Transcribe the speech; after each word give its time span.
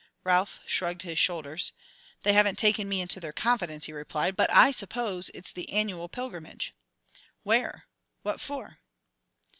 Ralph 0.23 0.61
shrugged 0.65 1.03
his 1.03 1.19
shoulders. 1.19 1.73
"They 2.23 2.33
haven't 2.33 2.57
taken 2.57 2.89
me 2.89 3.01
into 3.01 3.19
their 3.19 3.31
confidence," 3.31 3.85
he 3.85 3.93
replied, 3.93 4.35
"but 4.35 4.49
I 4.51 4.71
suppose 4.71 5.29
it's 5.35 5.51
the 5.51 5.71
annual 5.71 6.09
pilgrimage." 6.09 6.73
"Where? 7.43 7.85
What 8.23 8.41
for?" 8.41 8.79